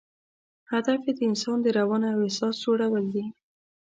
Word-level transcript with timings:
هدف 0.71 0.99
یې 1.07 1.13
د 1.17 1.19
انسان 1.29 1.57
د 1.61 1.67
روان 1.79 2.01
او 2.11 2.17
احساس 2.25 2.55
جوړول 2.65 3.05
دي. 3.13 3.25